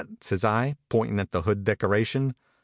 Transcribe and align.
says 0.19 0.43
I, 0.43 0.77
pointin 0.89 1.19
at 1.19 1.31
the 1.31 1.43
hood 1.43 1.63
decoration. 1.63 2.33